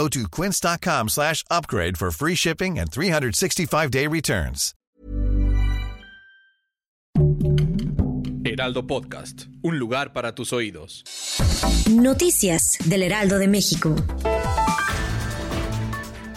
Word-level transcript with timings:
Go 0.00 0.08
to 0.08 0.26
quince.com 0.30 1.08
slash 1.10 1.44
upgrade 1.50 1.98
for 1.98 2.10
free 2.10 2.34
shipping 2.34 2.78
and 2.78 2.90
365-day 2.90 4.06
returns. 4.06 4.72
Heraldo 8.42 8.86
Podcast, 8.86 9.48
un 9.62 9.78
lugar 9.78 10.14
para 10.14 10.34
tus 10.34 10.54
oídos. 10.54 11.04
Noticias 11.90 12.78
del 12.86 13.02
Heraldo 13.02 13.38
de 13.38 13.48
México. 13.48 13.94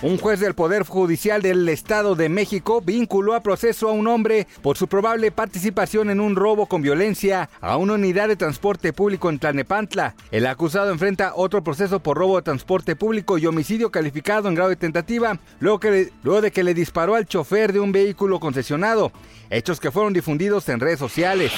Un 0.04 0.18
juez 0.18 0.42
del 0.42 0.54
Poder 0.54 0.84
Judicial 0.84 1.42
del 1.42 1.70
Estado 1.70 2.16
de 2.16 2.28
México 2.28 2.82
vinculó 2.82 3.36
a 3.36 3.40
proceso 3.40 3.88
a 3.88 3.94
un 3.94 4.10
hombre 4.10 4.48
por 4.62 4.76
su 4.76 4.90
probable 4.90 5.32
participación 5.32 6.10
en 6.10 6.20
un 6.20 6.36
robo 6.36 6.66
con 6.66 6.82
violencia 6.82 7.50
a 7.62 7.78
una 7.78 7.94
unidad 7.94 8.28
de 8.28 8.36
transporte 8.36 8.92
público 8.92 9.30
en 9.30 9.40
Tlanepantla. 9.40 10.14
El 10.30 10.46
acusado 10.46 10.92
enfrenta 10.92 11.32
otro 11.38 11.64
proceso 11.64 12.02
por 12.02 12.18
robo 12.18 12.36
de 12.36 12.42
transporte 12.42 12.98
público 12.98 13.38
y 13.38 13.46
homicidio 13.46 13.92
calificado 13.92 14.50
en 14.50 14.56
grado 14.56 14.72
de 14.72 14.76
tentativa, 14.76 15.40
luego, 15.62 15.80
luego 16.22 16.42
de 16.42 16.52
que 16.52 16.66
le 16.66 16.74
disparó 16.74 17.16
al 17.16 17.26
chofer 17.26 17.72
de 17.72 17.80
un 17.80 17.94
vehículo 17.94 18.42
concesionado, 18.42 19.14
hechos 19.50 19.80
que 19.80 19.90
fueron 19.90 20.12
difundidos 20.12 20.68
en 20.68 20.82
redes 20.82 21.00
sociales. 21.00 21.54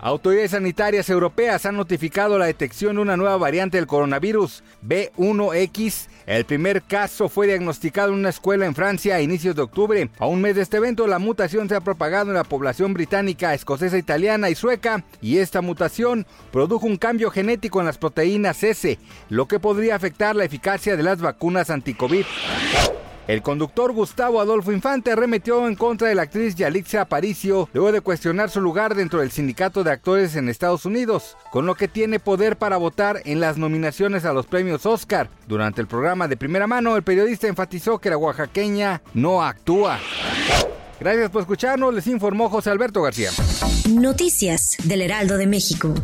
Autoridades 0.00 0.52
sanitarias 0.52 1.10
europeas 1.10 1.66
han 1.66 1.76
notificado 1.76 2.38
la 2.38 2.46
detección 2.46 2.94
de 2.94 3.02
una 3.02 3.16
nueva 3.16 3.36
variante 3.36 3.78
del 3.78 3.88
coronavirus, 3.88 4.62
B1X. 4.86 6.06
El 6.26 6.44
primer 6.44 6.82
caso 6.82 7.28
fue 7.28 7.48
diagnosticado 7.48 8.12
en 8.12 8.20
una 8.20 8.28
escuela 8.28 8.66
en 8.66 8.76
Francia 8.76 9.16
a 9.16 9.20
inicios 9.20 9.56
de 9.56 9.62
octubre. 9.62 10.08
A 10.18 10.26
un 10.26 10.40
mes 10.40 10.54
de 10.54 10.62
este 10.62 10.76
evento, 10.76 11.08
la 11.08 11.18
mutación 11.18 11.68
se 11.68 11.74
ha 11.74 11.80
propagado 11.80 12.30
en 12.30 12.36
la 12.36 12.44
población 12.44 12.94
británica, 12.94 13.54
escocesa, 13.54 13.98
italiana 13.98 14.50
y 14.50 14.54
sueca, 14.54 15.04
y 15.20 15.38
esta 15.38 15.62
mutación 15.62 16.26
produjo 16.52 16.86
un 16.86 16.96
cambio 16.96 17.32
genético 17.32 17.80
en 17.80 17.86
las 17.86 17.98
proteínas 17.98 18.62
S, 18.62 18.98
lo 19.30 19.48
que 19.48 19.58
podría 19.58 19.96
afectar 19.96 20.36
la 20.36 20.44
eficacia 20.44 20.96
de 20.96 21.02
las 21.02 21.20
vacunas 21.20 21.70
anti-COVID. 21.70 22.24
El 23.28 23.42
conductor 23.42 23.92
Gustavo 23.92 24.40
Adolfo 24.40 24.72
Infante 24.72 25.12
arremetió 25.12 25.68
en 25.68 25.74
contra 25.74 26.08
de 26.08 26.14
la 26.14 26.22
actriz 26.22 26.54
Yalitza 26.54 27.02
Aparicio 27.02 27.68
luego 27.74 27.92
de 27.92 28.00
cuestionar 28.00 28.48
su 28.48 28.62
lugar 28.62 28.94
dentro 28.94 29.20
del 29.20 29.30
sindicato 29.30 29.84
de 29.84 29.90
actores 29.90 30.34
en 30.34 30.48
Estados 30.48 30.86
Unidos, 30.86 31.36
con 31.52 31.66
lo 31.66 31.74
que 31.74 31.88
tiene 31.88 32.20
poder 32.20 32.56
para 32.56 32.78
votar 32.78 33.20
en 33.26 33.38
las 33.38 33.58
nominaciones 33.58 34.24
a 34.24 34.32
los 34.32 34.46
premios 34.46 34.86
Oscar. 34.86 35.28
Durante 35.46 35.82
el 35.82 35.86
programa 35.86 36.26
de 36.26 36.38
primera 36.38 36.66
mano, 36.66 36.96
el 36.96 37.02
periodista 37.02 37.48
enfatizó 37.48 37.98
que 37.98 38.08
la 38.08 38.16
oaxaqueña 38.16 39.02
no 39.12 39.44
actúa. 39.44 39.98
Gracias 40.98 41.28
por 41.28 41.42
escucharnos, 41.42 41.92
les 41.92 42.06
informó 42.06 42.48
José 42.48 42.70
Alberto 42.70 43.02
García. 43.02 43.30
Noticias 43.90 44.78
del 44.84 45.02
Heraldo 45.02 45.36
de 45.36 45.46
México. 45.46 45.94